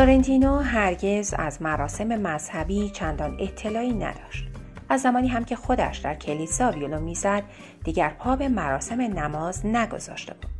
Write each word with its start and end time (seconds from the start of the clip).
فلورنتینو 0.00 0.58
هرگز 0.58 1.34
از 1.38 1.62
مراسم 1.62 2.06
مذهبی 2.06 2.90
چندان 2.90 3.36
اطلاعی 3.40 3.92
نداشت. 3.92 4.44
از 4.88 5.00
زمانی 5.00 5.28
هم 5.28 5.44
که 5.44 5.56
خودش 5.56 5.98
در 5.98 6.14
کلیسا 6.14 6.70
ویولو 6.70 7.00
می‌زد 7.00 7.42
دیگر 7.84 8.08
پا 8.08 8.36
به 8.36 8.48
مراسم 8.48 9.00
نماز 9.00 9.66
نگذاشته 9.66 10.34
بود. 10.34 10.50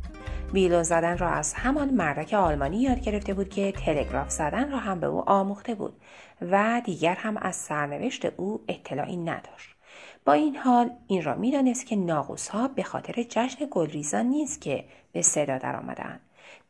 ویلو 0.53 0.83
زدن 0.83 1.17
را 1.17 1.29
از 1.29 1.53
همان 1.53 1.89
مردک 1.89 2.33
آلمانی 2.33 2.81
یاد 2.81 3.01
گرفته 3.01 3.33
بود 3.33 3.49
که 3.49 3.71
تلگراف 3.71 4.29
زدن 4.29 4.71
را 4.71 4.77
هم 4.77 4.99
به 4.99 5.07
او 5.07 5.29
آموخته 5.29 5.75
بود 5.75 5.93
و 6.41 6.81
دیگر 6.85 7.15
هم 7.15 7.37
از 7.37 7.55
سرنوشت 7.55 8.25
او 8.25 8.61
اطلاعی 8.67 9.17
نداشت. 9.17 9.75
با 10.25 10.33
این 10.33 10.55
حال 10.55 10.89
این 11.07 11.23
را 11.23 11.35
می‌دانست 11.35 11.85
که 11.85 11.95
ناقوس 11.95 12.47
ها 12.47 12.67
به 12.67 12.83
خاطر 12.83 13.23
جشن 13.29 13.65
گلریزان 13.71 14.25
نیست 14.25 14.61
که 14.61 14.85
به 15.11 15.21
صدا 15.21 15.57
درآمدند 15.57 16.19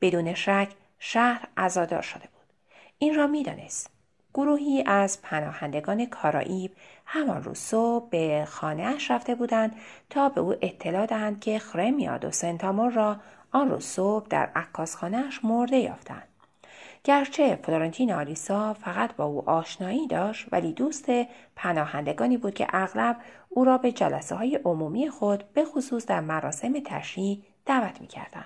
بدون 0.02 0.34
شک 0.34 0.68
شهر 1.00 1.48
عزادار 1.58 2.02
شده 2.02 2.24
بود 2.34 2.41
این 3.04 3.16
را 3.16 3.28
می‌دانست 3.28 3.90
گروهی 4.34 4.84
از 4.86 5.22
پناهندگان 5.22 6.06
کارائیب 6.06 6.72
همان 7.06 7.44
روز 7.44 7.58
صبح 7.58 8.10
به 8.10 8.46
خانه 8.50 8.84
اش 8.84 9.12
رفته 9.12 9.36
بودند 9.36 9.76
تا 10.10 10.30
به 10.30 10.42
او 10.42 10.56
اطلاع 10.62 11.06
دهند 11.06 11.40
که 11.40 11.60
خرمیاد 11.60 12.26
و 12.26 12.32
سنتامور 12.32 12.92
را 12.92 13.18
آن 13.52 13.70
روز 13.70 13.86
صبح 13.86 14.28
در 14.30 14.50
عکاسخانهاش 14.56 15.46
مرده 15.46 15.78
یافتند 15.78 16.28
گرچه 17.04 17.60
فلورنتین 17.64 18.14
آلیسا 18.14 18.74
فقط 18.74 19.16
با 19.16 19.26
او 19.26 19.50
آشنایی 19.50 20.08
داشت 20.08 20.48
ولی 20.52 20.74
دوست 20.74 21.06
پناهندگانی 21.56 22.38
بود 22.38 22.54
که 22.54 22.68
اغلب 22.74 23.18
او 23.50 23.66
را 23.66 23.78
به 23.78 23.92
جلسه 23.92 24.36
های 24.36 24.60
عمومی 24.66 25.10
خود 25.10 25.44
به 25.54 25.66
خصوص 25.66 26.06
در 26.06 26.20
مراسم 26.20 26.80
تشریح 26.86 27.44
دعوت 27.66 28.02
می 28.02 28.08
کردن. 28.08 28.46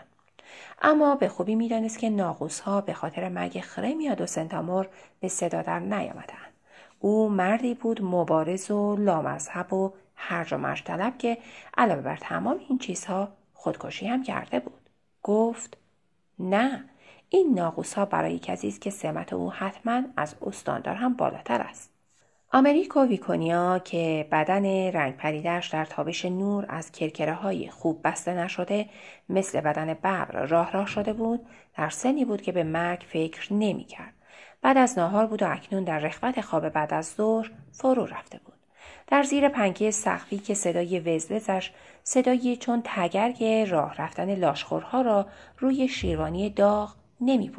اما 0.81 1.15
به 1.15 1.29
خوبی 1.29 1.55
می‌دانست 1.55 1.99
که 1.99 2.09
ناقوس 2.09 2.59
ها 2.59 2.81
به 2.81 2.93
خاطر 2.93 3.29
مرگ 3.29 3.59
خرمیاد 3.59 4.21
و 4.21 4.25
سنتامور 4.25 4.87
به 5.19 5.27
صدا 5.27 5.61
در 5.61 5.79
نیامدند. 5.79 6.53
او 6.99 7.29
مردی 7.29 7.73
بود 7.73 8.01
مبارز 8.01 8.71
و 8.71 8.95
لامذهب 8.95 9.73
و 9.73 9.93
هرج 10.15 10.53
و 10.53 10.57
مرج 10.57 10.83
طلب 10.83 11.17
که 11.17 11.37
علاوه 11.77 12.01
بر 12.01 12.17
تمام 12.17 12.59
این 12.69 12.77
چیزها 12.77 13.27
خودکشی 13.53 14.07
هم 14.07 14.23
کرده 14.23 14.59
بود. 14.59 14.89
گفت 15.23 15.77
نه 16.39 16.83
این 17.29 17.53
ناقوس 17.53 17.93
ها 17.93 18.05
برای 18.05 18.39
کسی 18.39 18.67
است 18.67 18.81
که 18.81 18.89
سمت 18.89 19.33
او 19.33 19.51
حتما 19.51 20.01
از 20.17 20.35
استاندار 20.41 20.95
هم 20.95 21.13
بالاتر 21.13 21.61
است. 21.61 21.94
آمریک 22.55 22.97
و 22.97 23.05
ویکونیا 23.05 23.79
که 23.79 24.27
بدن 24.31 24.65
رنگ 24.91 25.17
پریدش 25.17 25.67
در 25.67 25.85
تابش 25.85 26.25
نور 26.25 26.65
از 26.69 26.91
کرکره 26.91 27.33
های 27.33 27.69
خوب 27.69 28.01
بسته 28.03 28.33
نشده 28.33 28.85
مثل 29.29 29.61
بدن 29.61 29.93
ببر 29.93 30.25
راه 30.25 30.71
راه 30.71 30.87
شده 30.87 31.13
بود 31.13 31.45
در 31.77 31.89
سنی 31.89 32.25
بود 32.25 32.41
که 32.41 32.51
به 32.51 32.63
مرگ 32.63 33.05
فکر 33.07 33.53
نمی 33.53 33.83
کرد. 33.83 34.13
بعد 34.61 34.77
از 34.77 34.97
ناهار 34.97 35.25
بود 35.25 35.43
و 35.43 35.51
اکنون 35.51 35.83
در 35.83 35.99
رخوت 35.99 36.41
خواب 36.41 36.69
بعد 36.69 36.93
از 36.93 37.05
ظهر 37.05 37.51
فرو 37.71 38.05
رفته 38.05 38.39
بود. 38.45 38.55
در 39.07 39.23
زیر 39.23 39.49
پنکه 39.49 39.91
سخفی 39.91 40.37
که 40.37 40.53
صدای 40.53 40.99
وزوزش 40.99 41.71
صدایی 42.03 42.57
چون 42.57 42.81
تگرگ 42.85 43.43
راه 43.43 43.95
رفتن 43.97 44.35
لاشخورها 44.35 45.01
را 45.01 45.25
روی 45.57 45.87
شیروانی 45.87 46.49
داغ 46.49 46.95
نمی. 47.21 47.51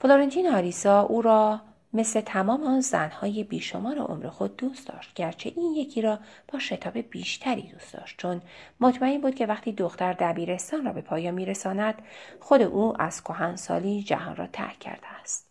فلورنتین 0.00 0.48
آریسا 0.48 1.02
او 1.02 1.22
را 1.22 1.60
مثل 1.94 2.20
تمام 2.20 2.62
آن 2.62 2.80
زنهای 2.80 3.44
بیشمار 3.44 3.98
عمر 3.98 4.28
خود 4.28 4.56
دوست 4.56 4.88
داشت 4.88 5.14
گرچه 5.14 5.52
این 5.56 5.74
یکی 5.74 6.02
را 6.02 6.18
با 6.52 6.58
شتاب 6.58 6.98
بیشتری 6.98 7.62
دوست 7.62 7.94
داشت 7.94 8.18
چون 8.18 8.42
مطمئن 8.80 9.20
بود 9.20 9.34
که 9.34 9.46
وقتی 9.46 9.72
دختر 9.72 10.12
دبیرستان 10.12 10.84
را 10.84 10.92
به 10.92 11.00
پایان 11.00 11.34
میرساند 11.34 12.02
خود 12.40 12.62
او 12.62 13.02
از 13.02 13.24
کهنسالی 13.24 14.02
جهان 14.02 14.36
را 14.36 14.46
ترک 14.46 14.78
کرده 14.78 15.06
است. 15.20 15.50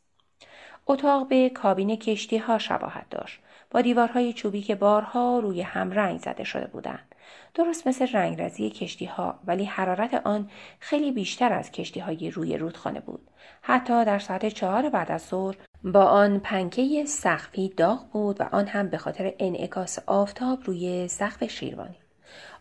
اتاق 0.88 1.28
به 1.28 1.50
کابین 1.50 1.96
کشتی 1.96 2.38
ها 2.38 2.58
شباهت 2.58 3.10
داشت. 3.10 3.40
با 3.72 3.81
دیوارهای 3.81 4.34
چوبی 4.34 4.62
که 4.62 4.75
بارها 4.75 5.40
روی 5.40 5.62
هم 5.62 5.92
رنگ 5.92 6.20
زده 6.20 6.44
شده 6.44 6.68
بودند. 6.68 7.16
درست 7.54 7.88
مثل 7.88 8.08
رنگرزی 8.08 8.70
کشتی 8.70 9.06
ها 9.06 9.40
ولی 9.46 9.66
حرارت 9.66 10.14
آن 10.14 10.50
خیلی 10.80 11.12
بیشتر 11.12 11.54
از 11.54 11.72
کشتی 11.72 12.00
های 12.00 12.31
روی 12.31 12.58
رودخانه 12.58 13.00
بود. 13.00 13.30
حتی 13.62 14.06
در 14.06 14.20
ساعت 14.20 14.46
چهار 14.48 14.90
بعد 14.90 15.12
از 15.12 15.22
ظهر 15.22 15.56
با 15.84 16.04
آن 16.04 16.40
پنکه 16.40 17.06
سقفی 17.06 17.74
داغ 17.78 18.06
بود 18.12 18.42
و 18.42 18.44
آن 18.52 18.68
هم 18.68 18.90
به 18.90 18.98
خاطر 18.98 19.34
انعکاس 19.40 20.00
آفتاب 20.06 20.60
روی 20.66 21.08
سقف 21.08 21.44
شیروانی. 21.44 21.96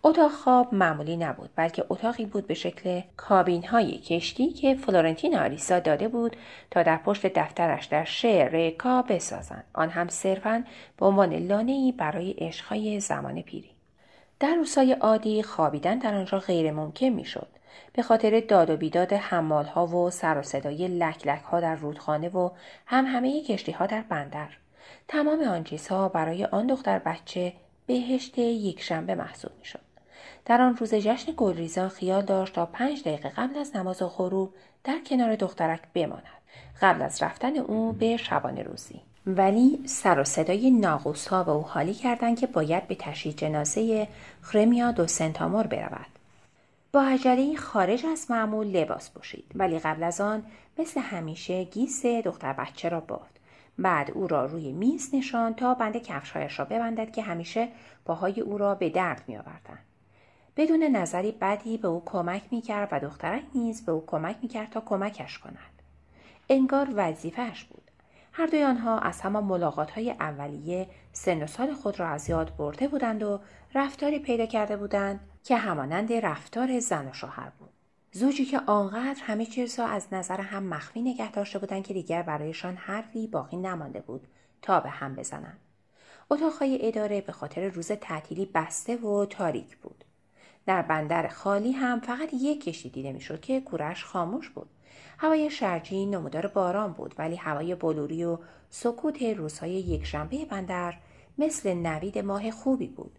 اتاق 0.05 0.31
خواب 0.31 0.75
معمولی 0.75 1.16
نبود 1.16 1.50
بلکه 1.56 1.84
اتاقی 1.88 2.27
بود 2.27 2.47
به 2.47 2.55
شکل 2.55 3.00
کابین 3.16 3.65
های 3.66 3.99
کشتی 3.99 4.53
که 4.53 4.75
فلورنتین 4.75 5.38
آریسا 5.38 5.81
داده 5.81 6.09
بود 6.09 6.37
تا 6.71 6.82
در 6.82 6.97
پشت 6.97 7.27
دفترش 7.27 7.87
در 7.87 8.05
شعر 8.05 8.49
رکا 8.49 9.03
بسازند. 9.03 9.65
آن 9.75 9.91
هم 9.91 10.09
صرفا 10.09 10.65
به 10.99 11.06
عنوان 11.06 11.34
لانهای 11.34 11.93
برای 11.99 12.31
عشقهای 12.38 13.00
زمان 13.00 13.43
پیری. 13.43 13.71
در 14.41 14.55
روزهای 14.55 14.93
عادی 14.93 15.43
خوابیدن 15.43 15.99
در 15.99 16.15
آنجا 16.15 16.38
غیر 16.38 16.72
ممکن 16.72 17.09
می‌شد. 17.09 17.49
به 17.93 18.03
خاطر 18.03 18.41
داد 18.41 18.71
و 18.71 18.77
بیداد 18.77 19.12
حمال 19.12 19.65
ها 19.65 19.87
و 19.87 20.10
سر 20.10 20.38
و 20.38 20.43
صدای 20.43 20.88
لک 20.88 21.27
لک 21.27 21.43
ها 21.43 21.60
در 21.60 21.75
رودخانه 21.75 22.28
و 22.28 22.50
هم 22.87 23.06
همه 23.06 23.43
کشتی 23.43 23.72
ها 23.72 23.87
در 23.87 24.03
بندر. 24.09 24.49
تمام 25.09 25.41
آن 25.41 25.65
چیزها 25.65 26.09
برای 26.09 26.44
آن 26.44 26.66
دختر 26.66 26.99
بچه 26.99 27.53
بهشت 27.87 28.38
یک 28.38 28.82
شنبه 28.82 29.15
محسوب 29.15 29.53
می 29.59 29.65
شد. 29.65 29.93
در 30.44 30.61
آن 30.61 30.77
روز 30.77 30.94
جشن 30.94 31.32
گلریزان 31.37 31.88
خیال 31.88 32.25
داشت 32.25 32.55
تا 32.55 32.66
پنج 32.66 33.00
دقیقه 33.00 33.28
قبل 33.28 33.59
از 33.59 33.77
نماز 33.77 34.03
غروب 34.03 34.55
در 34.84 34.99
کنار 35.06 35.37
دخترک 35.37 35.81
بماند 35.94 36.22
قبل 36.82 37.03
از 37.03 37.22
رفتن 37.22 37.56
او 37.56 37.93
به 37.93 38.16
شبانه 38.16 38.62
روزی 38.62 39.00
ولی 39.27 39.81
سر 39.87 40.21
و 40.21 40.25
صدای 40.25 40.71
ناقوس 40.71 41.28
ها 41.28 41.44
به 41.44 41.50
او 41.50 41.62
حالی 41.62 41.94
کردند 41.94 42.41
که 42.41 42.47
باید 42.47 42.88
به 42.88 42.94
تشییع 42.94 43.34
جنازه 43.34 44.09
خرمیا 44.41 44.93
دو 44.93 45.06
سنتامور 45.06 45.66
برود 45.66 46.12
با 46.92 47.03
عجله 47.03 47.56
خارج 47.56 48.06
از 48.06 48.30
معمول 48.30 48.66
لباس 48.66 49.10
پوشید 49.10 49.53
ولی 49.54 49.78
قبل 49.78 50.03
از 50.03 50.20
آن 50.20 50.44
مثل 50.78 51.00
همیشه 51.00 51.64
گیس 51.64 52.06
دختر 52.06 52.53
بچه 52.53 52.88
را 52.88 53.00
بافت 53.00 53.41
بعد 53.78 54.10
او 54.10 54.26
را 54.26 54.47
روی 54.47 54.72
میز 54.72 55.14
نشان 55.14 55.54
تا 55.54 55.75
بند 55.75 55.97
کفشهایش 55.97 56.58
را 56.58 56.64
ببندد 56.64 57.12
که 57.12 57.22
همیشه 57.22 57.69
پاهای 58.04 58.41
او 58.41 58.58
را 58.58 58.75
به 58.75 58.91
درد 58.91 59.25
می 59.28 59.36
آوردن. 59.36 59.78
بدون 60.56 60.82
نظری 60.82 61.32
بدی 61.32 61.76
به 61.78 61.88
او 61.88 62.02
کمک 62.04 62.42
می 62.50 62.60
کرد 62.60 62.88
و 62.92 63.00
دخترک 63.00 63.42
نیز 63.54 63.84
به 63.84 63.92
او 63.92 64.06
کمک 64.06 64.36
می 64.42 64.48
کرد 64.48 64.70
تا 64.70 64.81
کمکش 64.81 65.38
کند. 65.38 65.82
انگار 66.48 66.88
وظیفهش 66.94 67.64
بود. 67.64 67.91
هر 68.32 68.47
دوی 68.47 68.62
آنها 68.62 68.98
از 68.98 69.20
همان 69.20 69.44
ملاقات 69.44 69.90
های 69.90 70.11
اولیه 70.11 70.88
سن 71.12 71.43
و 71.43 71.46
سال 71.46 71.75
خود 71.75 72.00
را 72.00 72.08
از 72.08 72.31
یاد 72.31 72.56
برده 72.56 72.88
بودند 72.88 73.22
و 73.22 73.40
رفتاری 73.75 74.19
پیدا 74.19 74.46
کرده 74.46 74.76
بودند 74.76 75.20
که 75.44 75.56
همانند 75.56 76.12
رفتار 76.12 76.81
زن 76.81 77.09
و 77.09 77.12
شوهر 77.12 77.53
بود. 77.59 77.71
زوجی 78.12 78.44
که 78.44 78.61
آنقدر 78.67 79.21
همه 79.23 79.47
چیز 79.47 79.79
را 79.79 79.87
از 79.87 80.06
نظر 80.12 80.41
هم 80.41 80.62
مخفی 80.62 81.03
نگه 81.03 81.31
داشته 81.31 81.59
بودند 81.59 81.85
که 81.85 81.94
دیگر 81.94 82.23
برایشان 82.23 82.77
حرفی 82.77 83.27
باقی 83.27 83.56
نمانده 83.56 84.00
بود 84.00 84.27
تا 84.62 84.81
به 84.81 84.89
هم 84.89 85.15
بزنند. 85.15 85.59
اتاقهای 86.31 86.89
اداره 86.89 87.21
به 87.21 87.33
خاطر 87.33 87.69
روز 87.69 87.93
تعطیلی 87.93 88.47
بسته 88.55 88.97
و 88.97 89.25
تاریک 89.25 89.77
بود. 89.77 90.05
در 90.67 90.83
بندر 90.83 91.29
خالی 91.29 91.73
هم 91.73 92.00
فقط 92.00 92.29
یک 92.35 92.65
کشتی 92.65 92.91
دیده 92.91 93.12
می‌شد 93.12 93.41
که 93.41 93.61
کورش 93.61 94.05
خاموش 94.05 94.50
بود. 94.50 94.69
هوای 95.19 95.50
شرجی 95.50 96.06
نمودار 96.06 96.47
باران 96.47 96.93
بود 96.93 97.15
ولی 97.19 97.37
هوای 97.37 97.75
بلوری 97.75 98.25
و 98.25 98.39
سکوت 98.71 99.23
روزهای 99.23 99.73
یکشنبه 99.73 100.44
بندر 100.44 100.94
مثل 101.39 101.75
نوید 101.75 102.19
ماه 102.19 102.50
خوبی 102.50 102.87
بود. 102.87 103.19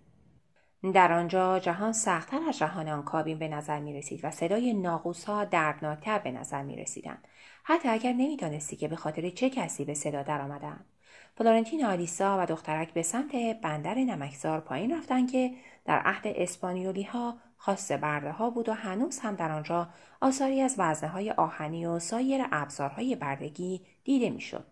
در 0.92 1.12
آنجا 1.12 1.60
جهان 1.60 1.94
سختتر 1.94 2.40
از 2.50 2.58
جهان 2.58 2.90
آن 2.90 3.04
کابین 3.04 3.40
به 3.40 3.48
نظر 3.48 3.80
می 3.80 3.94
رسید 3.94 4.20
و 4.24 4.32
صدای 4.32 4.74
ناقوس 4.74 5.26
ها 5.26 5.46
دردناکتر 5.46 6.20
به 6.20 6.32
نظر 6.32 6.64
می 6.64 6.76
رسیدن. 6.76 7.18
حتی 7.64 7.90
اگر 7.90 8.14
نمی‌دانستی 8.14 8.76
که 8.76 8.88
به 8.88 8.96
خاطر 8.96 9.30
چه 9.30 9.50
کسی 9.50 9.86
به 9.86 9.94
صدا 9.94 10.24
در 10.24 10.42
آمدن. 10.42 10.80
فلورنتین 11.38 11.86
آلیسا 11.86 12.38
و 12.40 12.46
دخترک 12.46 12.94
به 12.94 13.02
سمت 13.02 13.32
بندر 13.62 13.96
نمکزار 13.96 14.60
پایین 14.60 14.98
رفتند 14.98 15.32
که 15.32 15.52
در 15.86 16.00
عهد 16.00 16.24
اسپانیولی 16.26 17.04
ها 17.04 17.38
خاص 17.58 17.92
برده 17.92 18.32
ها 18.32 18.50
بود 18.50 18.70
و 18.70 18.74
هنوز 18.74 19.20
هم 19.20 19.36
در 19.36 19.52
آنجا 19.52 19.90
آثاری 20.22 20.62
از 20.62 20.76
وزنه 20.78 21.10
های 21.10 21.32
آهنی 21.32 21.86
و 21.86 22.00
سایر 22.00 22.46
ابزارهای 22.52 23.16
بردگی 23.16 23.82
دیده 24.04 24.30
می‌شد. 24.30 24.66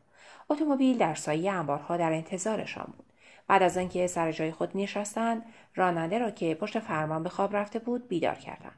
اتومبیل 0.50 0.98
در 0.98 1.16
سایه 1.16 1.52
انبارها 1.52 1.98
در 1.98 2.14
انتظارشان 2.14 2.94
بود. 2.98 3.11
بعد 3.52 3.64
از 3.64 3.78
آنکه 3.78 4.08
سر 4.08 4.32
جای 4.32 4.52
خود 4.52 4.72
نشستند 4.76 5.46
راننده 5.76 6.18
را 6.18 6.32
که 6.32 6.56
پشت 6.56 6.80
فرمان 6.80 7.24
به 7.24 7.30
خواب 7.30 7.56
رفته 7.56 7.80
بود 7.80 8.08
بیدار 8.08 8.36
کردند 8.36 8.76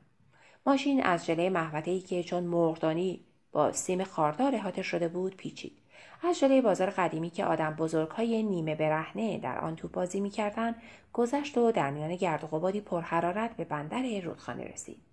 ماشین 0.66 1.04
از 1.04 1.25
جلوی 1.25 1.58
ای 1.86 2.00
که 2.00 2.24
چون 2.24 2.44
مرغدانی 2.44 3.25
با 3.52 3.72
سیم 3.72 4.04
خاردار 4.04 4.56
احاطه 4.56 4.81
شده 4.81 5.08
بود 5.08 5.36
پیچید. 5.36 5.78
از 6.24 6.40
جلوی 6.40 6.62
بازار 6.62 6.90
قدیمی 6.90 7.30
که 7.30 7.46
آدم 7.46 7.74
بزرگ 7.74 8.10
های 8.10 8.44
نیمه 8.44 8.75
برهنه 8.75 9.38
در 9.38 9.60
آن 9.60 9.75
تو 9.75 9.88
بازی 9.88 10.20
می‌کردند 10.20 10.75
گذشت 11.14 11.58
و 11.58 11.72
در 11.72 11.92
میان 11.92 12.16
گرد 12.16 12.44
و 12.44 12.48
غباری 12.48 12.81
پرحرارت 12.81 13.56
به 13.56 13.64
بندر 13.64 14.22
رودخانه 14.22 14.64
رسید. 14.64 15.12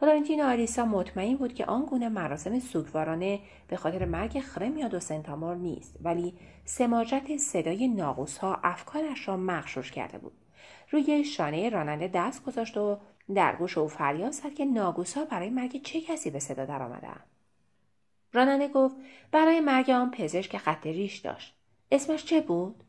فلورنتین 0.00 0.42
آریسا 0.42 0.84
مطمئن 0.84 1.36
بود 1.36 1.54
که 1.54 1.66
آن 1.66 1.84
گونه 1.84 2.08
مراسم 2.08 2.58
سوگوارانه 2.58 3.40
به 3.68 3.76
خاطر 3.76 4.04
مرگ 4.04 4.40
خرم 4.40 4.88
دو 4.88 5.00
سنتامور 5.00 5.56
نیست 5.56 5.96
ولی 6.02 6.34
سماجت 6.64 7.36
صدای 7.36 7.88
ناقوس 7.88 8.38
ها 8.38 8.60
افکارش 8.64 9.28
را 9.28 9.36
مخشوش 9.36 9.92
کرده 9.92 10.18
بود. 10.18 10.32
روی 10.90 11.24
شانه 11.24 11.68
راننده 11.68 12.08
دست 12.08 12.44
گذاشت 12.44 12.76
و 12.76 12.98
در 13.34 13.56
گوش 13.56 13.78
او 13.78 13.88
فریاد 13.88 14.32
زد 14.32 14.54
که 14.54 14.64
ناگوسا 14.64 15.24
برای 15.24 15.50
مرگ 15.50 15.82
چه 15.82 16.00
کسی 16.00 16.30
به 16.30 16.38
صدا 16.38 16.64
درآمدهاند 16.64 17.24
راننده 18.32 18.68
گفت 18.68 18.96
برای 19.32 19.60
مرگ 19.60 19.90
آن 19.90 20.10
پزشک 20.10 20.56
خط 20.56 20.86
ریش 20.86 21.18
داشت. 21.18 21.54
اسمش 21.92 22.24
چه 22.24 22.40
بود؟ 22.40 22.82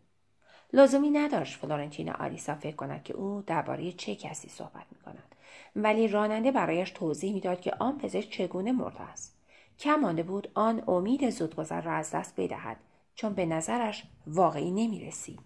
لازمی 0.73 1.09
نداشت 1.09 1.59
فلورنتینا 1.59 2.13
آریسا 2.13 2.55
فکر 2.55 2.75
کند 2.75 3.03
که 3.03 3.13
او 3.13 3.43
درباره 3.47 3.91
چه 3.91 4.15
کسی 4.15 4.49
صحبت 4.49 4.85
می 4.91 4.99
کند. 5.05 5.35
ولی 5.75 6.07
راننده 6.07 6.51
برایش 6.51 6.91
توضیح 6.91 7.33
می‌داد 7.33 7.61
که 7.61 7.73
آن 7.79 7.97
پزشک 7.97 8.29
چگونه 8.29 8.71
مرده 8.71 9.01
است 9.01 9.37
کم 9.79 9.95
مانده 9.95 10.23
بود 10.23 10.51
آن 10.53 10.83
امید 10.87 11.29
زودگذر 11.29 11.81
را 11.81 11.93
از 11.93 12.11
دست 12.11 12.33
بدهد 12.37 12.77
چون 13.15 13.33
به 13.33 13.45
نظرش 13.45 14.03
واقعی 14.27 14.71
نمی 14.71 15.05
رسید. 15.05 15.39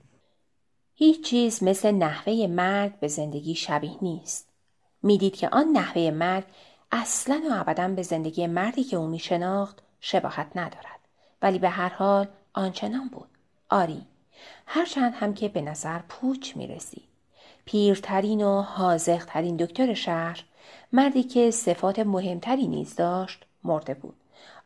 هیچ 0.96 1.26
چیز 1.26 1.64
مثل 1.64 1.92
نحوه 1.92 2.48
مرگ 2.50 3.00
به 3.00 3.08
زندگی 3.08 3.56
شبیه 3.56 3.98
نیست. 4.02 4.50
می‌دید 5.04 5.36
که 5.36 5.50
آن 5.50 5.68
نحوه 5.68 6.12
مرگ 6.12 6.44
اصلا 6.92 7.42
و 7.52 7.54
ابدا 7.54 7.88
به 7.88 8.02
زندگی 8.02 8.48
مردی 8.48 8.84
که 8.84 8.98
او 8.98 9.08
می 9.08 9.20
شناخت 9.20 9.84
شباهت 10.00 10.48
ندارد. 10.56 11.00
ولی 11.42 11.60
به 11.60 11.70
هر 11.70 11.90
حال 11.90 12.28
آنچنان 12.54 13.08
بود. 13.08 13.30
آری. 13.70 14.02
هرچند 14.66 15.14
هم 15.14 15.34
که 15.34 15.50
به 15.50 15.62
نظر 15.62 16.00
پوچ 16.10 16.58
می 16.58 16.68
رسید. 16.68 17.08
پیرترین 17.66 18.44
و 18.44 18.62
حاضقترین 18.62 19.58
دکتر 19.58 19.94
شهر 19.94 20.44
مردی 20.92 21.24
که 21.24 21.52
صفات 21.52 22.00
مهمتری 22.00 22.68
نیز 22.68 22.96
داشت 22.96 23.46
مرده 23.64 23.94
بود. 23.94 24.16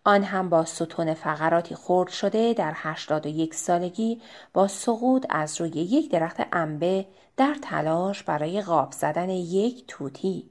آن 0.03 0.23
هم 0.23 0.49
با 0.49 0.65
ستون 0.65 1.13
فقراتی 1.13 1.75
خرد 1.75 2.09
شده 2.09 2.53
در 2.53 2.73
هشتاد 2.75 3.25
و 3.25 3.29
یک 3.29 3.53
سالگی 3.53 4.21
با 4.53 4.67
سقوط 4.67 5.25
از 5.29 5.61
روی 5.61 5.69
یک 5.69 6.11
درخت 6.11 6.37
انبه 6.51 7.05
در 7.37 7.55
تلاش 7.61 8.23
برای 8.23 8.61
قاب 8.61 8.91
زدن 8.91 9.29
یک 9.29 9.83
توتی 9.87 10.49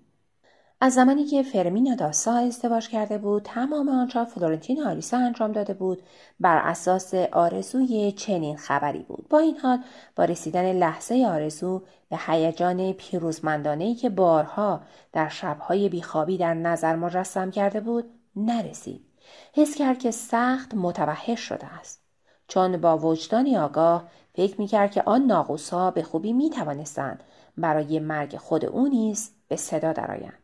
از 0.81 0.94
زمانی 0.94 1.25
که 1.25 1.43
فرمینا 1.43 1.94
داسا 1.94 2.32
ازدواج 2.32 2.88
کرده 2.88 3.19
بود 3.19 3.43
تمام 3.43 3.88
آنچه 3.88 4.25
فلورنتین 4.25 4.82
آریسا 4.82 5.17
انجام 5.19 5.53
داده 5.53 5.75
بود 5.75 6.03
بر 6.41 6.56
اساس 6.56 7.15
آرزوی 7.15 8.12
چنین 8.12 8.56
خبری 8.56 9.03
بود. 9.03 9.26
با 9.31 9.38
این 9.38 9.59
حال 9.59 9.79
با 10.17 10.25
رسیدن 10.25 10.73
لحظه 10.73 11.26
آرزو 11.29 11.82
به 12.09 12.19
هیجان 12.26 12.93
پیروزمندانهای 12.93 13.94
که 13.94 14.11
بارها 14.11 14.81
در 15.12 15.29
شبهای 15.29 15.88
بیخوابی 15.88 16.38
در 16.38 16.55
نظر 16.55 16.97
مجسم 16.97 17.50
کرده 17.50 17.81
بود 17.81 18.05
نرسید. 18.37 19.06
حس 19.53 19.75
کرد 19.75 19.99
که 19.99 20.11
سخت 20.11 20.75
متوحش 20.75 21.41
شده 21.41 21.67
است. 21.81 22.03
چون 22.49 22.77
با 22.77 22.99
وجدانی 22.99 23.56
آگاه 23.56 24.09
فکر 24.35 24.61
می‌کرد 24.61 24.91
که 24.91 25.03
آن 25.06 25.23
ناقوسها 25.27 25.91
به 25.91 26.03
خوبی 26.03 26.32
می‌توانستند 26.32 27.25
برای 27.59 27.99
مرگ 27.99 28.37
خود 28.37 28.65
او 28.65 28.88
نیز 28.88 29.31
به 29.49 29.56
صدا 29.56 29.93
درآیند. 29.93 30.44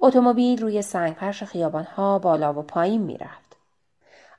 اتومبیل 0.00 0.62
روی 0.62 0.82
سنگفرش 0.82 1.42
خیابانها 1.42 2.18
بالا 2.18 2.54
و 2.54 2.62
پایین 2.62 3.02
می‌رفت. 3.02 3.56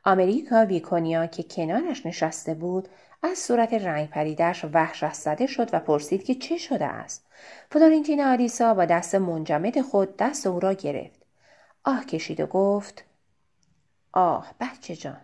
آمریکا 0.05 0.65
ویکونیا 0.65 1.25
که 1.25 1.43
کنارش 1.43 2.05
نشسته 2.05 2.53
بود 2.53 2.89
از 3.23 3.37
صورت 3.37 3.73
رنگ 3.73 4.09
پریدش 4.09 4.65
وحشت 4.73 5.13
زده 5.13 5.47
شد 5.47 5.69
و 5.73 5.79
پرسید 5.79 6.23
که 6.23 6.35
چه 6.35 6.57
شده 6.57 6.85
است. 6.85 7.25
فلورنتین 7.71 8.21
آریسا 8.21 8.73
با 8.73 8.85
دست 8.85 9.15
منجمد 9.15 9.81
خود 9.81 10.17
دست 10.17 10.47
او 10.47 10.59
را 10.59 10.73
گرفت. 10.73 11.19
آه 11.83 12.05
کشید 12.05 12.39
و 12.39 12.45
گفت 12.45 13.03
آه 14.11 14.53
بچه 14.59 14.95
جان 14.95 15.21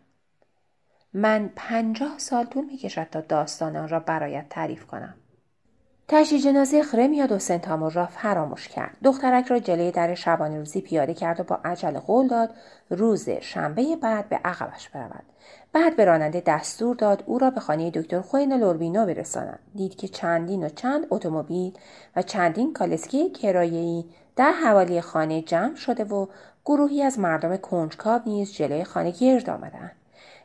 من 1.14 1.52
پنجاه 1.56 2.18
سال 2.18 2.46
طول 2.46 2.66
می 2.66 2.78
کشد 2.78 3.08
تا 3.12 3.22
داستان 3.22 3.76
آن 3.76 3.90
را 3.90 4.00
برایت 4.00 4.50
تعریف 4.50 4.86
کنم. 4.86 5.14
تشی 6.08 6.40
جنازه 6.40 6.84
خرمیا 6.84 7.26
دو 7.26 7.40
سنتامور 7.40 7.92
را 7.92 8.06
فراموش 8.06 8.68
کرد. 8.68 8.98
دخترک 9.04 9.48
را 9.48 9.60
جلوی 9.60 9.92
در 9.92 10.16
شبانه 10.16 10.58
روزی 10.58 10.82
پیاده 10.82 11.14
کرد 11.14 11.40
و 11.40 11.44
با 11.44 11.60
عجله 11.66 12.00
قول 12.00 12.28
داد 12.28 12.50
روز 12.90 13.30
شنبه 13.30 13.96
بعد 13.96 14.30
به 14.30 14.40
عقبش 14.46 14.90
برود. 14.90 15.24
بعد 15.74 15.96
به 15.96 16.06
راننده 16.06 16.44
دستور 16.46 16.96
داد 16.96 17.24
او 17.26 17.40
را 17.40 17.50
به 17.50 17.60
خانه 17.60 17.92
دکتر 17.92 18.22
خوین 18.22 18.54
لوربینو 18.54 19.06
برسانند 19.06 19.60
دید 19.76 19.96
که 19.96 20.08
چندین 20.08 20.66
و 20.66 20.70
چند 20.70 21.08
اتومبیل 21.10 21.74
و 22.16 22.22
چندین 22.22 22.74
کالسکی 22.74 23.30
کرایه‌ای 23.30 24.06
در 24.36 24.52
حوالی 24.52 25.02
خانه 25.02 25.42
جمع 25.42 25.76
شده 25.76 26.04
و 26.04 26.28
گروهی 26.66 27.04
از 27.04 27.20
مردم 27.20 27.58
کنجکاو 27.58 28.22
نیز 28.26 28.54
جلوی 28.54 28.84
خانه 28.84 29.12
گرد 29.12 29.50
آمدند. 29.50 29.92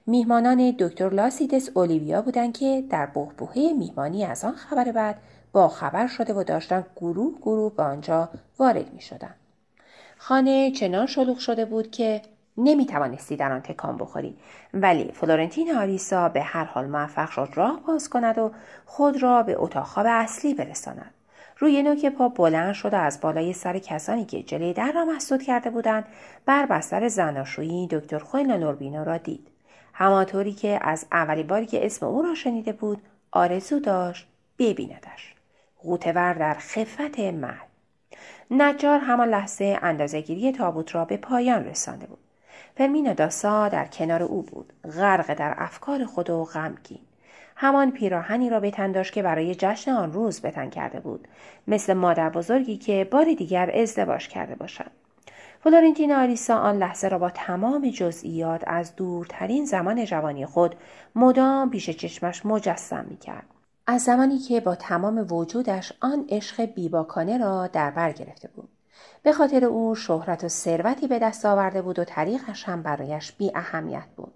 میهمانان 0.07 0.75
دکتر 0.79 1.11
لاسیدس 1.11 1.71
اولیویا 1.75 2.23
بودند 2.23 2.59
که 2.59 2.85
در 2.91 3.07
بهبوهه 3.07 3.73
میهمانی 3.79 4.25
از 4.25 4.45
آن 4.45 4.53
خبر 4.53 4.93
بعد 4.93 5.17
با 5.53 5.69
خبر 5.69 6.07
شده 6.07 6.35
و 6.35 6.45
داشتن 6.45 6.87
گروه 6.97 7.39
گروه 7.43 7.75
به 7.75 7.83
آنجا 7.83 8.29
وارد 8.59 8.93
می 8.93 9.01
شدن. 9.01 9.35
خانه 10.19 10.71
چنان 10.71 11.07
شلوغ 11.07 11.39
شده 11.39 11.65
بود 11.65 11.91
که 11.91 12.23
نمی 12.57 12.87
توانستی 12.87 13.37
در 13.37 13.53
آن 13.53 13.61
تکان 13.61 13.97
بخوری 13.97 14.37
ولی 14.75 15.13
فلورنتین 15.13 15.77
آریسا 15.77 16.29
به 16.29 16.43
هر 16.43 16.65
حال 16.65 16.87
موفق 16.87 17.31
شد 17.31 17.49
راه 17.55 17.81
باز 17.87 18.09
کند 18.11 18.39
و 18.39 18.53
خود 18.87 19.23
را 19.23 19.43
به 19.43 19.57
اتاق 19.59 19.85
خواب 19.85 20.07
اصلی 20.09 20.55
برساند. 20.55 21.15
روی 21.59 21.83
نوک 21.83 22.07
پا 22.07 22.29
بلند 22.29 22.75
شد 22.75 22.95
و 22.95 22.97
از 22.97 23.21
بالای 23.21 23.53
سر 23.53 23.79
کسانی 23.79 24.25
که 24.25 24.43
جلوی 24.43 24.73
در 24.73 24.93
را 24.93 25.05
مسدود 25.05 25.43
کرده 25.43 25.71
بودند 25.71 26.05
بر 26.47 26.67
بستر 26.67 27.09
زناشویی 27.09 27.89
دکتر 27.91 28.19
خوین 28.19 28.53
نوربینا 28.53 29.03
را 29.03 29.17
دید. 29.17 29.49
همانطوری 29.93 30.53
که 30.53 30.79
از 30.83 31.07
اولی 31.13 31.43
باری 31.43 31.67
که 31.67 31.87
اسم 31.87 32.07
او 32.07 32.23
را 32.23 32.35
شنیده 32.35 32.73
بود 32.73 33.03
آرزو 33.33 33.81
داشت 33.81 34.27
ببیندش. 34.59 35.35
غوتور 35.83 36.33
در 36.33 36.55
خفت 36.55 37.21
مرگ. 37.21 37.71
نجار 38.51 38.99
همان 38.99 39.29
لحظه 39.29 39.79
اندازهگیری 39.83 40.53
تابوت 40.53 40.95
را 40.95 41.05
به 41.05 41.17
پایان 41.17 41.65
رسانده 41.65 42.07
بود. 42.07 42.19
فرمینا 42.77 43.13
داسا 43.13 43.69
در 43.69 43.87
کنار 43.87 44.23
او 44.23 44.43
بود. 44.43 44.73
غرق 44.97 45.35
در 45.35 45.55
افکار 45.57 46.05
خود 46.05 46.31
و 46.31 46.45
غمگین. 46.45 47.01
همان 47.57 47.91
پیراهنی 47.91 48.51
را 48.51 48.61
به 48.61 48.71
تن 48.71 48.93
داشت 48.93 49.13
که 49.13 49.23
برای 49.23 49.55
جشن 49.55 49.91
آن 49.91 50.13
روز 50.13 50.43
بتن 50.43 50.71
کرده 50.71 51.01
بود. 51.01 51.29
مثل 51.69 51.95
مادر 51.95 52.31
بزرگی 52.31 52.77
که 52.77 53.09
بار 53.11 53.25
دیگر 53.25 53.71
ازدواج 53.75 54.29
کرده 54.29 54.55
باشد. 54.55 54.91
فلورنتین 55.65 56.13
آلیسا 56.13 56.57
آن 56.57 56.77
لحظه 56.77 57.09
را 57.09 57.19
با 57.19 57.31
تمام 57.31 57.91
جزئیات 57.91 58.65
از 58.67 58.97
دورترین 58.97 59.65
زمان 59.65 60.05
جوانی 60.05 60.47
خود 60.47 60.75
مدام 61.15 61.71
پیش 61.71 61.91
چشمش 61.91 62.47
مجسم 62.47 63.05
می 63.09 63.17
کرد. 63.17 63.47
از 63.91 64.03
زمانی 64.03 64.39
که 64.39 64.61
با 64.61 64.75
تمام 64.75 65.33
وجودش 65.33 65.93
آن 66.01 66.25
عشق 66.29 66.65
بیباکانه 66.65 67.39
را 67.39 67.67
در 67.67 67.91
بر 67.91 68.13
گرفته 68.13 68.49
بود. 68.49 68.69
به 69.23 69.33
خاطر 69.33 69.65
او 69.65 69.95
شهرت 69.95 70.45
و 70.45 70.49
ثروتی 70.49 71.07
به 71.07 71.19
دست 71.19 71.47
آورده 71.47 71.83
بود 71.83 71.99
و 71.99 72.05
طریقش 72.05 72.65
هم 72.65 72.83
برایش 72.83 73.33
بی 73.33 73.53
اهمیت 73.55 74.07
بود. 74.17 74.35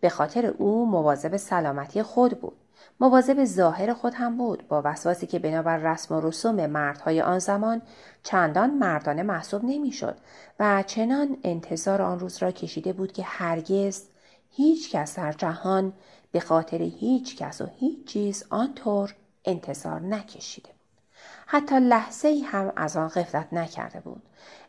به 0.00 0.08
خاطر 0.08 0.46
او 0.46 0.86
مواظب 0.86 1.36
سلامتی 1.36 2.02
خود 2.02 2.40
بود. 2.40 2.56
مواظب 3.00 3.44
ظاهر 3.44 3.92
خود 3.92 4.14
هم 4.14 4.36
بود 4.36 4.68
با 4.68 4.82
وسواسی 4.84 5.26
که 5.26 5.38
بنابر 5.38 5.76
رسم 5.76 6.14
و 6.14 6.20
رسوم 6.20 6.66
مردهای 6.66 7.22
آن 7.22 7.38
زمان 7.38 7.82
چندان 8.22 8.70
مردانه 8.70 9.22
محسوب 9.22 9.64
نمی‌شد 9.64 10.16
و 10.60 10.82
چنان 10.86 11.36
انتظار 11.44 12.02
آن 12.02 12.18
روز 12.18 12.42
را 12.42 12.50
کشیده 12.50 12.92
بود 12.92 13.12
که 13.12 13.22
هرگز 13.22 14.02
هیچ 14.50 14.90
کس 14.92 15.16
در 15.16 15.32
جهان 15.32 15.92
به 16.32 16.40
خاطر 16.40 16.82
هیچ 16.82 17.36
کس 17.36 17.60
و 17.60 17.66
هیچ 17.78 18.06
چیز 18.06 18.44
آنطور 18.50 19.14
انتظار 19.44 20.00
نکشیده 20.00 20.68
بود. 20.68 21.00
حتی 21.46 21.80
لحظه 21.80 22.28
ای 22.28 22.40
هم 22.40 22.72
از 22.76 22.96
آن 22.96 23.08
غفلت 23.08 23.52
نکرده 23.52 24.00
بود. 24.00 24.22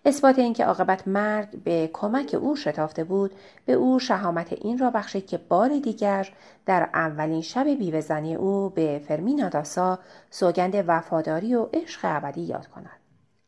اثبات 0.06 0.40
اینکه 0.40 0.66
عاقبت 0.66 1.08
مرگ 1.08 1.64
به 1.64 1.90
کمک 1.94 2.36
او 2.42 2.56
شتافته 2.56 3.04
بود 3.04 3.32
به 3.66 3.74
او 3.74 4.00
شهامت 4.00 4.54
این 4.54 4.78
را 4.78 4.90
بخشید 4.90 5.28
که 5.28 5.38
بار 5.38 5.70
دیگر 5.80 6.34
در 6.66 6.90
اولین 6.94 7.42
شب 7.42 7.68
بیوهزنی 7.68 8.36
او 8.36 8.70
به 8.70 9.02
فرمینا 9.08 9.50
داسا 9.50 10.00
سوگند 10.30 10.84
وفاداری 10.88 11.56
و 11.56 11.68
عشق 11.74 12.00
ابدی 12.04 12.42
یاد 12.42 12.68
کند 12.68 13.00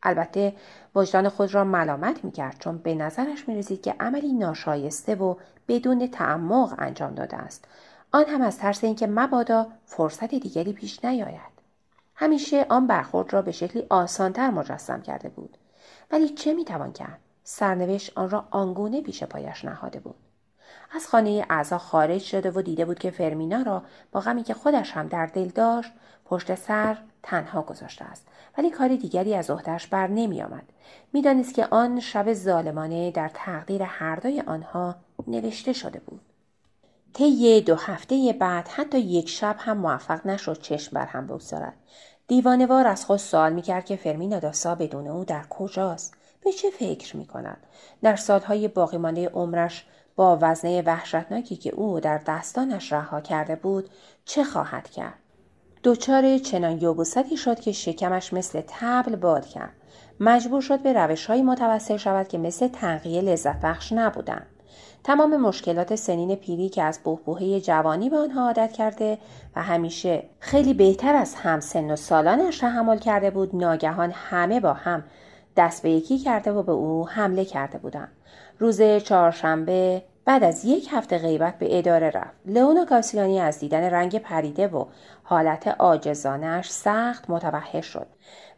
البته 0.02 0.54
وجدان 0.94 1.28
خود 1.28 1.54
را 1.54 1.64
ملامت 1.64 2.24
می‌کرد 2.24 2.56
چون 2.58 2.78
به 2.78 2.94
نظرش 2.94 3.48
می‌رسید 3.48 3.82
که 3.82 3.94
عملی 4.00 4.32
ناشایسته 4.32 5.14
و 5.14 5.34
بدون 5.68 6.06
تعمق 6.06 6.74
انجام 6.78 7.14
داده 7.14 7.36
است 7.36 7.64
آن 8.14 8.24
هم 8.24 8.42
از 8.42 8.58
ترس 8.58 8.84
اینکه 8.84 9.06
مبادا 9.06 9.66
فرصت 9.84 10.34
دیگری 10.34 10.72
پیش 10.72 11.04
نیاید. 11.04 11.54
همیشه 12.14 12.66
آن 12.68 12.86
برخورد 12.86 13.32
را 13.32 13.42
به 13.42 13.52
شکلی 13.52 13.86
آسانتر 13.90 14.50
مجسم 14.50 15.02
کرده 15.02 15.28
بود. 15.28 15.58
ولی 16.10 16.28
چه 16.28 16.54
می‌توان 16.54 16.92
کرد؟ 16.92 17.18
سرنوشت 17.44 18.18
آن 18.18 18.30
را 18.30 18.44
آنگونه 18.50 19.00
پیش 19.02 19.24
پایش 19.24 19.64
نهاده 19.64 20.00
بود. 20.00 20.14
از 20.94 21.06
خانه 21.06 21.46
اعضا 21.50 21.78
خارج 21.78 22.22
شده 22.22 22.50
و 22.50 22.62
دیده 22.62 22.84
بود 22.84 22.98
که 22.98 23.10
فرمینا 23.10 23.62
را 23.62 23.82
با 24.12 24.20
غمی 24.20 24.42
که 24.42 24.54
خودش 24.54 24.92
هم 24.92 25.08
در 25.08 25.26
دل 25.26 25.48
داشت 25.48 25.92
پشت 26.24 26.54
سر 26.54 26.98
تنها 27.22 27.62
گذاشته 27.62 28.04
است. 28.04 28.26
ولی 28.58 28.70
کار 28.70 28.88
دیگری 28.88 29.34
از 29.34 29.50
عهدهش 29.50 29.86
بر 29.86 30.06
نمی 30.06 30.42
آمد. 30.42 30.64
می‌دانست 31.12 31.54
که 31.54 31.66
آن 31.70 32.00
شب 32.00 32.32
ظالمانه 32.32 33.10
در 33.10 33.30
تقدیر 33.34 33.82
هر 33.82 34.16
دوی 34.16 34.40
آنها 34.40 34.96
نوشته 35.26 35.72
شده 35.72 36.00
بود. 36.06 36.20
طی 37.14 37.60
دو 37.60 37.74
هفته 37.74 38.36
بعد 38.40 38.68
حتی 38.68 38.98
یک 38.98 39.28
شب 39.28 39.56
هم 39.58 39.76
موفق 39.76 40.26
نشد 40.26 40.60
چشم 40.60 40.94
بر 40.94 41.06
هم 41.06 41.26
بگذارد. 41.26 41.74
دیوانوار 42.26 42.86
از 42.86 43.04
خود 43.04 43.16
سوال 43.16 43.52
می‌کرد 43.52 43.84
که 43.84 43.96
فرمینا 43.96 44.38
داسا 44.38 44.74
بدون 44.74 45.06
او 45.06 45.24
در 45.24 45.44
کجاست؟ 45.50 46.14
به 46.44 46.52
چه 46.52 46.70
فکر 46.70 47.16
می‌کند؟ 47.16 47.56
در 48.02 48.16
سالهای 48.16 48.68
باقیمانده 48.68 49.28
عمرش 49.28 49.86
با 50.16 50.38
وزنه 50.40 50.82
وحشتناکی 50.82 51.56
که 51.56 51.70
او 51.74 52.00
در 52.00 52.20
دستانش 52.26 52.92
رها 52.92 53.20
کرده 53.20 53.56
بود 53.56 53.90
چه 54.24 54.44
خواهد 54.44 54.90
کرد؟ 54.90 55.18
دچار 55.84 56.38
چنان 56.38 56.78
یوبوستی 56.80 57.36
شد 57.36 57.60
که 57.60 57.72
شکمش 57.72 58.32
مثل 58.32 58.62
تبل 58.66 59.16
باد 59.16 59.46
کرد. 59.46 59.72
مجبور 60.20 60.60
شد 60.60 60.82
به 60.82 60.92
روش 60.92 61.26
های 61.26 61.42
متوسل 61.42 61.96
شود 61.96 62.28
که 62.28 62.38
مثل 62.38 62.68
تنقیه 62.68 63.20
لذت 63.20 63.60
بخش 63.60 63.92
نبودند. 63.92 64.46
تمام 65.04 65.36
مشکلات 65.36 65.94
سنین 65.94 66.34
پیری 66.34 66.68
که 66.68 66.82
از 66.82 67.00
بهبوهه 67.04 67.60
جوانی 67.60 68.10
به 68.10 68.16
آنها 68.16 68.46
عادت 68.46 68.72
کرده 68.72 69.18
و 69.56 69.62
همیشه 69.62 70.22
خیلی 70.40 70.74
بهتر 70.74 71.14
از 71.14 71.34
هم 71.34 71.60
سن 71.60 71.90
و 71.90 71.96
سالانش 71.96 72.58
تحمل 72.58 72.98
کرده 72.98 73.30
بود 73.30 73.56
ناگهان 73.56 74.10
همه 74.10 74.60
با 74.60 74.72
هم 74.72 75.04
دست 75.56 75.82
به 75.82 75.90
یکی 75.90 76.18
کرده 76.18 76.52
و 76.52 76.62
به 76.62 76.72
او 76.72 77.08
حمله 77.08 77.44
کرده 77.44 77.78
بودند. 77.78 78.12
روز 78.58 78.82
چهارشنبه 78.82 80.02
بعد 80.24 80.44
از 80.44 80.64
یک 80.64 80.88
هفته 80.90 81.18
غیبت 81.18 81.58
به 81.58 81.78
اداره 81.78 82.10
رفت. 82.10 82.36
لئونا 82.46 82.84
کاسیانی 82.84 83.40
از 83.40 83.58
دیدن 83.58 83.82
رنگ 83.82 84.18
پریده 84.18 84.68
و 84.68 84.84
حالت 85.22 85.68
عاجزانش 85.68 86.70
سخت 86.70 87.30
متوحش 87.30 87.86
شد. 87.86 88.06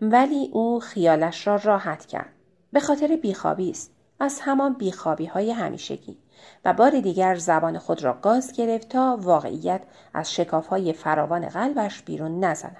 ولی 0.01 0.51
او 0.53 0.81
خیالش 0.81 1.47
را 1.47 1.57
راحت 1.57 2.07
کرد. 2.07 2.33
به 2.73 2.81
خاطر 2.81 3.17
بیخوابی 3.17 3.71
است. 3.71 3.93
از 4.21 4.41
همان 4.41 4.73
بیخوابی 4.73 5.27
های 5.27 5.51
همیشگی. 5.51 6.19
و 6.65 6.73
بار 6.73 7.01
دیگر 7.01 7.35
زبان 7.35 7.79
خود 7.79 8.05
را 8.05 8.13
گاز 8.23 8.53
گرفت 8.53 8.89
تا 8.89 9.19
واقعیت 9.21 9.83
از 10.15 10.33
شکاف 10.35 10.67
های 10.67 10.93
فراوان 10.93 11.49
قلبش 11.49 12.03
بیرون 12.03 12.45
نزند. 12.45 12.77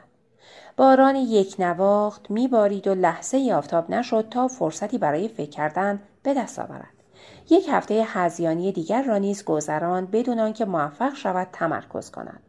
باران 0.77 1.17
یک 1.17 1.57
نواخت 1.59 2.31
میبارید 2.31 2.87
و 2.87 2.95
لحظه 2.95 3.53
آفتاب 3.55 3.91
نشد 3.91 4.29
تا 4.31 4.49
فرصتی 4.49 4.99
برای 4.99 5.29
فکر 5.29 5.51
کردن 5.51 6.03
به 6.23 6.35
دست 6.35 6.59
آورد. 6.59 6.97
یک 7.51 7.67
هفته 7.71 8.05
هزیانی 8.07 8.73
دیگر 8.73 9.03
را 9.03 9.19
نیز 9.19 9.45
گذران 9.45 10.07
بدون 10.07 10.39
آنکه 10.39 10.65
موفق 10.65 11.15
شود 11.15 11.49
تمرکز 11.53 12.11
کند. 12.11 12.41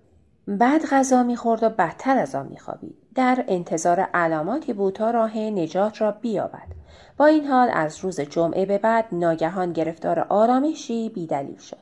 بعد 0.48 0.86
غذا 0.86 1.24
می‌خورد 1.24 1.64
و 1.64 1.70
بدتر 1.70 2.18
از 2.18 2.36
آن 2.36 2.48
میخوابید. 2.48 2.96
در 3.16 3.46
انتظار 3.48 4.00
علاماتی 4.00 4.74
بود 4.74 4.94
تا 4.94 5.12
راه 5.12 5.38
نجات 5.38 6.02
را 6.02 6.12
بیابد. 6.12 6.68
با 7.18 7.26
این 7.26 7.46
حال 7.46 7.70
از 7.74 8.00
روز 8.00 8.20
جمعه 8.20 8.66
به 8.66 8.78
بعد 8.78 9.06
ناگهان 9.12 9.74
گرفتار 9.74 10.20
آرامشی 10.20 11.10
بیدلیل 11.10 11.58
شد. 11.58 11.78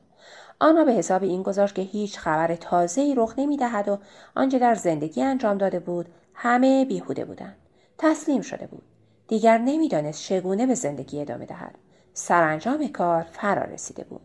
آن 0.60 0.86
به 0.86 0.92
حساب 0.92 1.24
این 1.24 1.44
گذاشت 1.44 1.76
که 1.76 1.82
هیچ 1.82 2.20
خبر 2.20 2.56
تازه‌ای 2.56 3.16
رخ 3.18 3.34
نمی‌دهد 3.38 3.88
و 3.88 3.98
آنچه 4.36 4.60
در 4.60 4.76
زندگی 4.76 5.22
انجام 5.22 5.58
داده 5.58 5.80
بود 5.80 6.10
همه 6.34 6.86
بیهوده 6.86 7.26
بودند. 7.26 7.56
تسلیم 7.98 8.42
شده 8.42 8.68
بود. 8.68 8.84
دیگر 9.28 9.58
نمی‌دانست 9.58 10.24
چگونه 10.24 10.68
به 10.68 10.74
زندگی 10.74 11.22
ادامه 11.22 11.46
دهد. 11.46 11.76
سرانجام 12.14 12.88
کار 12.88 13.26
فرا 13.32 13.64
رسیده 13.64 14.04
بود. 14.04 14.22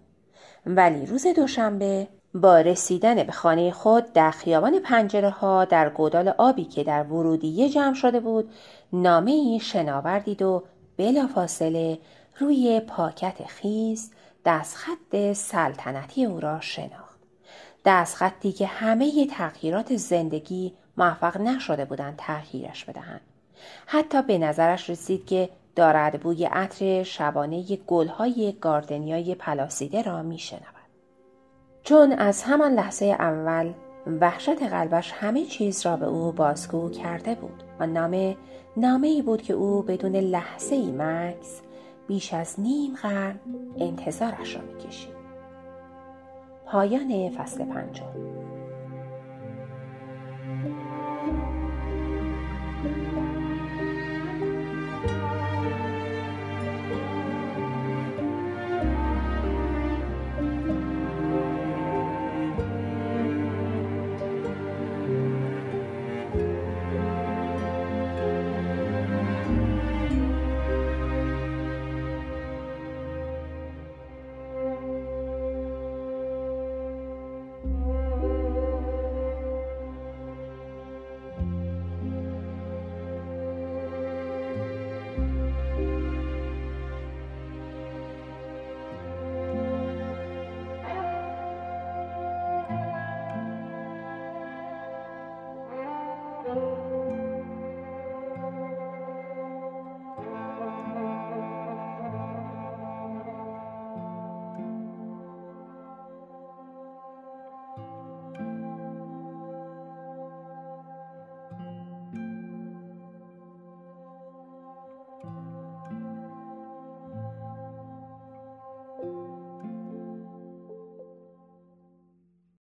ولی 0.67 1.07
روز 1.07 1.27
دوشنبه 1.27 2.09
با 2.35 2.61
رسیدن 2.61 3.23
به 3.23 3.33
خانه 3.33 3.71
خود 3.71 4.13
در 4.13 4.31
خیابان 4.31 4.79
پنجره 4.79 5.31
ها 5.31 5.65
در 5.65 5.89
گودال 5.89 6.29
آبی 6.29 6.65
که 6.65 6.85
در 6.85 7.03
ورودیه 7.03 7.69
جمع 7.69 7.95
شده 7.95 8.21
بود 8.21 8.53
نامه 8.93 9.31
ای 9.31 9.61
شناور 9.61 10.19
دید 10.19 10.43
و 10.43 10.63
بلافاصله 10.97 11.99
روی 12.39 12.81
پاکت 12.81 13.47
خیز 13.47 14.11
دستخط 14.45 15.33
سلطنتی 15.33 16.25
او 16.25 16.41
را 16.41 16.61
شناخت. 16.61 17.21
دستخطی 17.85 18.53
که 18.53 18.67
همه 18.67 19.27
تغییرات 19.27 19.97
زندگی 19.97 20.73
موفق 20.97 21.41
نشده 21.41 21.85
بودند 21.85 22.15
تغییرش 22.17 22.85
بدهند. 22.85 23.21
حتی 23.87 24.23
به 24.23 24.39
نظرش 24.39 24.91
رسید 24.91 25.27
که 25.27 25.49
دارد 25.77 26.21
بوی 26.21 26.45
عطر 26.45 27.03
شبانه 27.03 27.77
گلهای 27.77 28.57
گاردنیای 28.61 29.35
پلاسیده 29.35 30.03
را 30.03 30.23
میشنود. 30.23 30.80
چون 31.83 32.13
از 32.13 32.43
همان 32.43 32.73
لحظه 32.73 33.07
اول 33.07 33.73
وحشت 34.21 34.63
قلبش 34.63 35.13
همه 35.13 35.45
چیز 35.45 35.87
را 35.87 35.97
به 35.97 36.07
او 36.07 36.33
بازگو 36.33 36.91
کرده 36.91 37.35
بود 37.35 37.63
و 37.81 37.87
نامه 37.87 38.37
نامه 38.77 39.07
ای 39.09 39.23
بود 39.23 39.43
که 39.43 39.53
او 39.53 39.83
بدون 39.83 40.17
لحظه 40.17 40.75
ای 40.75 40.93
مکس 40.99 41.61
بیش 42.09 42.35
از 42.35 42.61
نیم 42.61 42.95
قرن 43.03 43.41
انتظارش 43.79 44.57
را 44.57 44.63
می‌کشید. 44.63 45.21
پایان 46.67 47.31
فصل 47.31 47.65
پنجم. 47.65 48.50